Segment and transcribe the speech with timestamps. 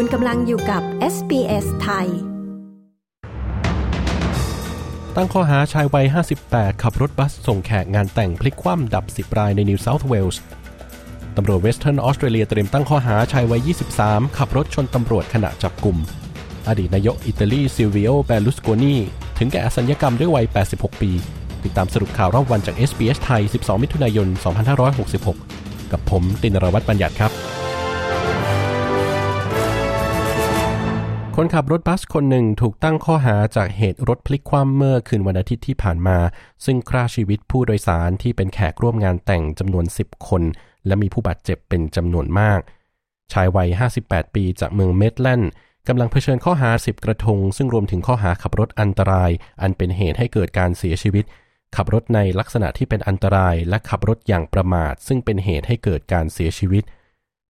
[0.00, 0.82] คุณกำลังอยู่กับ
[1.14, 2.08] SBS ไทย
[5.16, 6.06] ตั้งข้อหาชายวัย
[6.44, 10.42] 58 ขับรถบัสส่งแขกงานแต่งพลิกคว่ำดับ 10 รายในนิวเซาท์เวลส์
[11.36, 13.68] ตำรวจเวสเทิร์นออสเตรเลียเตรียมตั้งข้อหาชายวัย
[14.00, 15.96] 23 ขับรถชนตำรวจขณะจับกลุ่ม
[16.68, 18.96] อดีตนายกอิตาลีซิลวิโอเบร์ลุสโกนี
[19.38, 21.10] ถึงแก่อสัญญกรรมด้วยวัย 86 ปี
[21.64, 24.28] ติดตามสรุปข่าวรอบวันจาก SBS ไทย 12 มิถุนายน
[25.10, 27.57] 2566 กับผมตินรวัตรบัญญัติครับ
[31.40, 36.18] คนขับรถบัสคนหนึ่งถูกตั้งข้อหาจากเหตุรถพลิกคว่ำเมื่อคืนวันอาทิตย์ที่ผ่านมา
[36.64, 40.42] ซึ่งฆ่าชีวิตผู้โดยสารที่เป็นแขกร่วมงานแต่งจำนวน 10 คน
[40.86, 42.60] และมีผู้บาดเจ็บเป็นจำนวนมาก
[43.32, 43.68] ชายวัย
[44.02, 45.50] 58 ปีจากเมืองเมดแลนด์
[45.88, 49.30] กำลังเผชิญข้อหา 10 กระทง ซึ่งรวมถึงข้อหาขับรถอันตราย
[49.62, 51.24] อันเป็นเหตุให้เกิดการเสียชีวิต
[51.76, 56.84] ขับรถในลักษณะที่เป็นอันตรายและขับรถอย่างประมาท ซึ่งเป็นเหตุให้เกิดการเสียชีวิต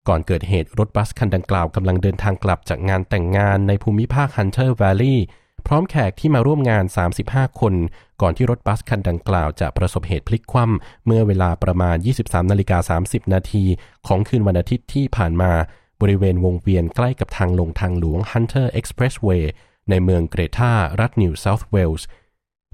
[0.08, 5.24] ก่อนเกิดเหตุรถบัสคันดังกล่าวกำลังเดินทางกลับจากงานแต่งงานในภูมิภาคฮันเตอร์แวลลีย์
[5.66, 6.84] พร้อมแขกที่มาร่วมงาน
[7.23, 7.74] 35 คน
[8.23, 13.65] ก่อนที่รถบัสคันดังกล่าวจะประสบเหตุพลิกคว่ำเมื่อเวลาประมาณ 23นาฬิกา30 นาที
[14.06, 15.52] ของคืนวันอาทิตย์ที่ผ่านมา
[16.00, 19.45] บริเวณวงเวียนใกล้กับทางลงทางหลวง Hunter Expressway
[19.90, 22.06] ในเมืองเกรธารัฐนิวเซาท์เวลส์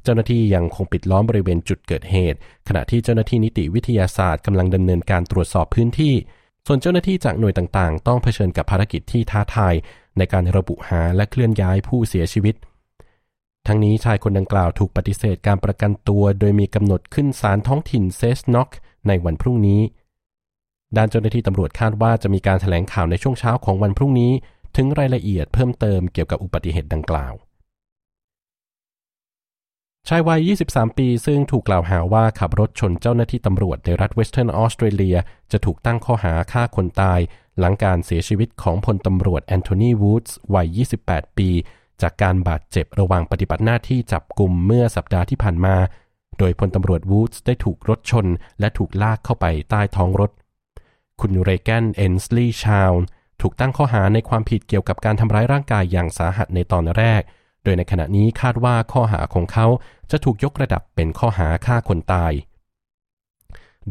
[0.02, 2.38] เจ้าหน้าที่ยังคงปิดล้อมบริเวณจุดเกิดเหตุ
[2.69, 6.14] ขณะที่เจ้าหน้าที่นิติวิทยาศาสตร์กำลังดำเนินการตรวจสอบพื้นที่
[6.66, 9.74] ส่วนเจ้าหน้าที่จากหน่วยต่างๆ ต้องเผชิญกับภารกิจที่ท้าทาย
[10.18, 12.54] ในการระบุหาและเคลื่อนย้ายผู้เสียชีวิต
[13.66, 18.68] ทั้งนี้ชายคนดังกล่าวถูกปฏิเสธการประกันตัว โดยมีกำหนดขึ้นศาลท้องถิ่นเซสน็อก
[19.08, 19.80] ในวันพรุ่งนี้
[20.96, 24.32] ด้านเจ้าหน้าที่ตำรวจคาดว่าจะมีการแถลงข่าวในช่วงเช้าของวันพรุ่งนี้
[24.76, 27.34] ถึงรายละเอียดเพิ่มเติมเกี่ยวกับอุบัติเหตุดังกล่าว
[30.08, 35.16] ชายวัย 23 ปี ซึ่งถูกกล่าวหาว่าขับรถชนเจ้าหน้าที่ตำรวจในรัฐเวสเทิร์นออสเตรเลีย
[35.52, 37.20] จะถูกตั้งข้อหาฆ่าคนตาย
[37.58, 41.48] หลังการเสียชีวิตของพลตำรวจแอนโทนีวูดส์วัย 28 ปี
[42.02, 45.76] จากการบาดเจ็บระหว่างปฏิบัติหน้าที่จับกลุ่มเมื่อสัปดาห์ที่ผ่านมา
[46.38, 48.26] โดยพลตำรวจวูดส์ได้ถูกรถชน
[48.60, 50.31] และถูกลากเข้าไปใต้ท้องรถ
[51.21, 52.92] คุณเรแกนเอนสลีย์ชาว
[53.41, 57.22] ถูกตั้งข้อหาในความผิดเกี่ยวกับการทำร้ายร่างกายอย่างสาหัสในตอนแรก
[57.64, 59.66] โดยในขณะนี้คาดว่าข้อหาของเขา
[60.10, 62.32] จะถูกยกระดับเป็นข้อหาฆ่าคนตาย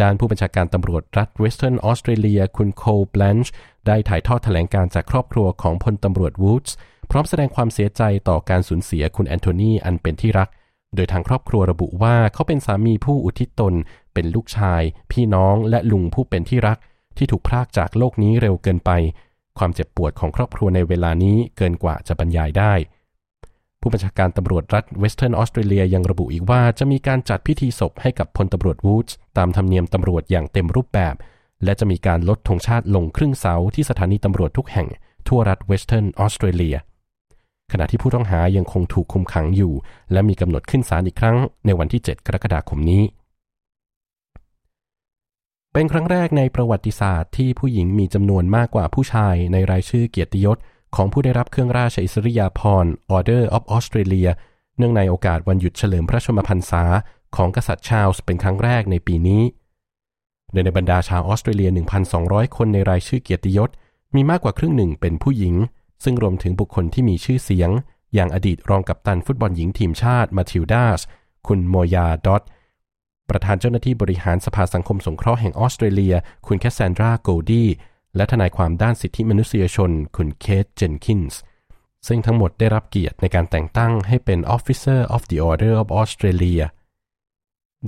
[0.02, 3.52] ด้านผู้บัญชาการตำรวจรัฐเวสเทิร์นออสเตรเลียคุณโคลแบลนช์
[3.88, 6.76] ได้ถ่ายทอดแถลงการณ์จากครอบครัวของพลตำรวจวูดส์
[7.12, 10.50] พร้อมแสดงความเสียใจต่อการสูญเสียคุณแอนโทนีอันเป็นที่รัก
[10.96, 13.74] โดยทางครอบครัวระบุว่าเขาเป็นสามีผู้อุทิศตน
[14.14, 14.82] เป็นลูกชาย
[15.12, 16.78] พี่น้องและลุงผู้เป็นที่รัก
[17.18, 18.92] ที่ถูกพรากจากโลกนี้เร็วเกินไป
[19.58, 22.74] ความเจ็บปวดของครอบครัวในเวลานี้เกินกว่าจะบรรยายได้
[23.84, 31.16] ผู้บัญชาการตำรวจรัฐเวสเทิร์นออสเตรเลียยังระบุอีกว่าจะมีการจัดพิธีศพให้กับพลตำรวจวูดส์ตามธรรมเนียมตำรวจอย่างเต็มรูปแบบ
[31.64, 34.88] และจะมีการลดธงชาติลงครึ่งเสาที่สถานีตำรวจทุกแห่ง
[35.28, 36.76] ทั่วรัฐเวสเทิร์นออสเตรเลีย
[37.72, 39.74] ขณะที่ผู้ต้องหายังคงถูกคุมขังอยู่
[40.12, 43.04] และมีกำหนดขึ้นศาลอีกครั้งในวันที่ 7 กรกฎาคมนี้
[45.74, 50.58] เป็นครั้งแรกในประวัติศาสตร์ที่ผู้หญิงมีจำนวนมากกว่าผู้ชายในรายชื่อเกียรติยศ
[50.96, 54.30] ของผู้ได้รับเครื่องราชอิสริยาภรณ์ Order of Australia
[54.78, 56.84] เนื่องในโอกาสวันหยุดเฉลิมพระชนมพรรษา
[57.36, 59.42] ของกษัตริย์ชาร์ลส์เป็นครั้งแรกในปีนี้
[60.52, 61.70] โดยในบรรดาชาวออสเตรเลีย
[62.14, 63.70] 1,200 คนในรายชื่อเกียรติยศ
[64.16, 65.56] มีมากกว่าครึ่งหนึ่งเป็นผู้หญิง
[66.04, 67.70] ซึ่งรวมถึงบุคคลที่มีชื่อเสียง
[68.14, 71.02] อย่างอดีตรองกัปตันฟุตบอลหญิงทีมชาติมาทิลดาส
[71.48, 72.44] คุณโมยาดอต
[73.30, 76.16] ประธานเจ้าหน้าที่บริหารสภาสังคมสงเคราะห์แห่งออสเตรเลีย
[76.48, 77.66] คุณแคสซานดราโกลดี
[78.16, 81.40] และทนายความด้านสิทธิมนุษยชน คุณเคทเจนคินส์
[82.08, 86.64] ซึ่งทั้งหมดได้รับเกียรติในการแต่งตั้งให้เป็น Officer of the Order of Australia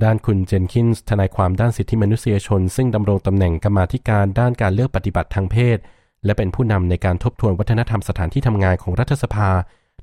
[0.04, 5.78] ด้านคุณเจนคินส์ทนายความด้านสิทธิมนุษยชน ซึ่งดำรงตำแหน่งกรรมาธิการด้านการเลือกปฏิบัติทางเพศ
[6.24, 9.50] และเป็นผู้นำในการทบทวนวัฒนธรรมสถานที่ทำงานของรัฐสภา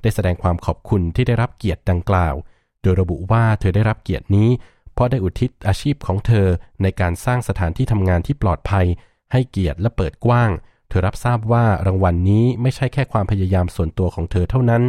[0.02, 2.34] ได้แสดงความขอบคุณที่ได้รับเกียรติดังกล่าว
[2.82, 4.48] โดยระบุว่าเธอได้รับเกียรตินี้
[4.94, 6.46] เพราะได้อุทิศอาชีพของเธอ
[6.82, 8.86] ในการสร้างสถานที่ทำงานที่ปลอดภัย
[9.34, 10.50] ให้เกียรติและเปิดกว้าง
[10.88, 14.82] เธอรับทราบว่ารางวัลนนี้ไม่ใช่แค่ความพยายามส่วนตัวของเธอเท่านั้น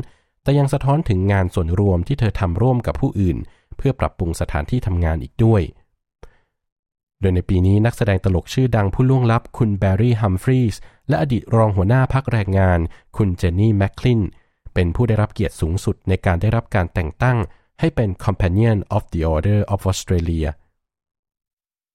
[0.43, 3.37] แต่ยังสะท้อนถึงงานส่วนรวมที่เธอทำร่วมกับผู้อื่น
[3.77, 5.61] เพื่อปรับปรุงสถานที่ทำงานอีกด้วย
[7.21, 10.75] โดยในปีนี้นักแสดงตลกชื่อดังผู้ล่วงลับคุณแบร์รี่ฮัมฟรีส
[11.07, 12.79] และอดีตรองหัวหน้าพรรคแรงงาน
[13.17, 14.21] คุณเจนนี่แมคคลิน
[14.73, 17.37] เป็นผู้ได้รับเกียรติสูงสุดในการได้รับการแต่งตั้ง
[17.79, 20.49] ให้เป็น Companion of the Order of Australia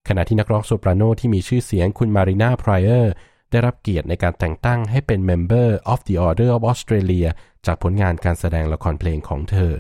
[0.09, 3.13] ขณะที่นักร้องโซปราโนที่มีชื่อเสียงคุณมารีนาไพรเออร์
[3.51, 7.29] ได้รับเกียรติในการแต่งตั้งให้เป็น Member of the Order of Australia
[7.67, 9.73] จากผลงานการแสดงละครเพลงของเธอ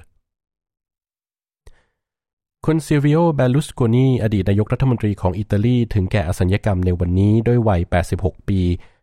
[2.66, 7.80] คุณซิลวิโอเบลุสโกนี อดีตนายกรัฐมนตรีของอิตาลี ถึงแก่อสัญกรรมในวันนี้ด้วยวัย
[8.14, 8.60] 86 ปี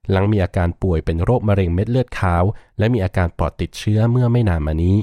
[0.10, 2.44] หลังมีอาการป่วยเป็นโรคมะเร็งเม็ดเลือดขาว
[2.78, 4.98] และมีอาการปอดติดเชื้อเมื่อไม่นานมานี้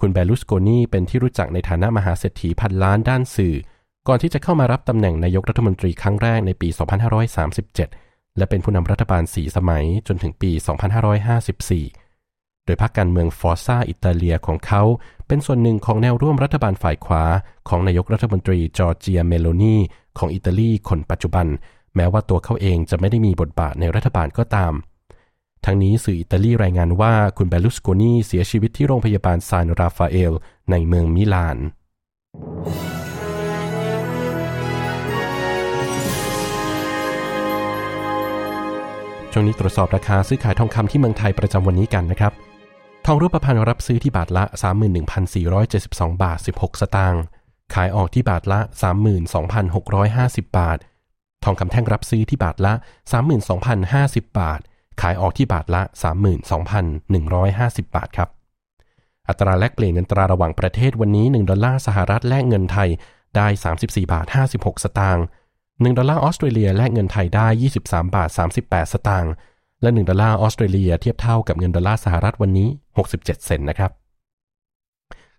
[0.00, 3.54] คุณเบลูสโกนีเป็นที่รู้จักในฐานะมหาเศรษฐีพันล้านด้านสื่อ
[4.08, 6.68] ก่อนที่จะเข้ามารับตำแหน่งนายกรัฐมนตรีครั้งแรกในปี
[7.52, 10.50] 2537 และเป็นผู้นำรัฐบาลสี่สมัยจนถึงปี
[11.78, 14.82] 2554 โดยพรรคการเมืองฟอร์ซาอิตาเลียของเขา
[15.26, 17.24] เป็นส่วนหนึ่งของแนวร่วมรัฐบาลฝ่ายขวา
[17.68, 19.76] ของนายกรัฐมนตรีจอร์เจียเมโลนี
[20.18, 21.46] ของอิตาลีคนปัจจุบัน
[21.96, 24.72] แม้ว่าตัวเขาเองจะไม่ได้มีบทบาทในรัฐบาลก็ตาม
[25.64, 30.32] ทั้งนี้สื่ออิตาลีรายงานว่าคุณเบลุสโกนีเสียชีวิตที่โรงพยาบาลซานราฟาเอล
[30.70, 31.58] ในเมืองมิลาน
[39.38, 42.32] ช่วงนี้ตรวจสอบราคาซื้อขายทองคำที่เมืองไทยประจำวันนี้กันนะครับ
[43.06, 44.44] ทองรูปพรรณรับซื้อที่บาทละ
[45.32, 47.22] 31,472 บาท 16 สตางค์
[47.74, 48.60] ขายออกที่บาทละ
[49.58, 50.78] 32,650 บาท
[51.44, 52.72] ทองคำแท่งรับซื้อที่บาทละ
[53.54, 54.60] 32,050 บาท
[55.00, 55.82] ขายออกที่บาทละ
[56.84, 58.28] 32,150 บาทครับ
[59.28, 62.88] อัตราแลกเปลี่ยนเงินตราระหว่างประเทศวันนี้ 1 ดอลลาร์สหรัฐแลกเงินไทย
[63.36, 63.46] ได้
[63.78, 65.24] 34 บาท 56 สตางค์
[65.84, 67.46] 1ดอลลาร์ออสเตรเลียแลกเงินไทยได้
[67.78, 68.28] 23 บาท
[68.60, 69.32] 38 สตางค์
[69.82, 72.68] และ 1 ดอลลาร์ออสเตรเลียเทียบเท่ากับเงินดอลลาร์สหรัฐวันนี้
[73.02, 73.90] 67 เซนต์นะครับ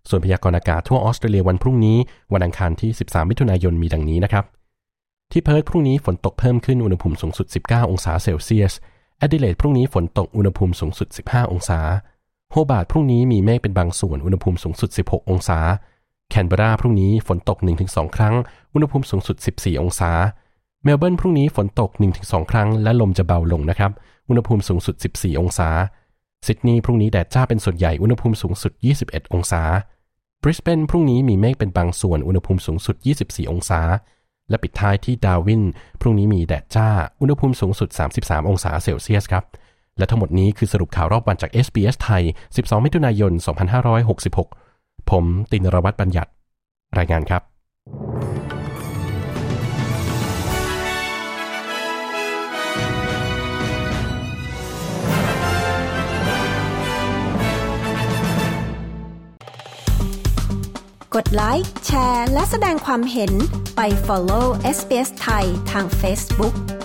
[0.10, 1.98] ส่วนพยากรณ์อากาศทั่วออสเตรเลียวันพรุ่งนี้
[2.34, 4.46] วันอังคารที่ 13 มิถุนายนมีดังนี้นะครับ
[5.32, 8.74] ที่เพิร์ธพรุ่งนี้ฝนตกเพิ่มขึ้นอุณหภูมิสูงสุด 19 องศาเซลเซียส
[9.18, 11.80] แอดิเลดพรุ่งนี้ฝนตกอุณหภูมิสูงสุด 15 องศา
[12.52, 15.60] โฮบาร์ตพรุ่งนี้มีเมฆเป็นบางส่วนอุณหภูมิสูงสุด 16 องศา
[16.30, 17.58] แคนเบราพรุ่งนี้ฝนตก
[17.88, 18.36] 1-2 ครั้ง
[18.74, 20.12] อุณหภูมิสูงสุด 14 องศา
[20.84, 21.92] เมลเบิร์นพรุ่งนี้ฝนตก
[22.22, 23.92] 1-2 ครั้ง และลมจะเบาลงนะครับ
[24.30, 25.70] อุณหภูมิสูงสุด 14 องศา
[26.48, 28.72] ซิดนีย์พรุ่งนี้แดดจ้าเป็นส่วนใหญ่ อุณหภูมิสูงสุด
[29.04, 29.64] 21 องศา
[30.42, 33.82] บริสเบนพรุ่งนี้มีเมฆเป็นบางส่วน อุณหภูมิสูงสุด 24 องศา
[34.50, 35.64] และปิดท้ายที่ดาร์วิน
[36.02, 36.90] พรุ่งนี้มีแดดจ้า
[37.22, 37.90] อุณหภูมิสูงสุด
[38.20, 39.44] 33 องศาเซลเซียสครับ
[39.98, 42.24] และทั้งหมดนี้คือสรุปข่าวรอบวันจาก SBS ไทย
[42.56, 43.32] 12 มิถุนายน
[43.88, 44.67] 2566
[45.12, 46.32] ผมตินรวัตรบัญญัติ
[46.98, 47.44] รายงานครับ
[61.16, 63.32] กดไลค์ แชร์ และแสดงความเห็น
[63.76, 64.46] ไป follow
[64.78, 66.77] SBS ไทยทาง Facebook